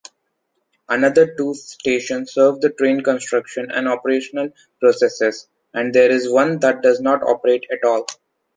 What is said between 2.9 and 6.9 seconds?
construction and operational processes, and there is one that